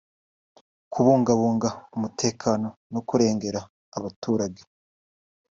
kubungabunga 0.91 1.69
umutekano 1.95 2.67
no 2.93 3.01
kurengera 3.07 3.59
abaturage 3.97 4.61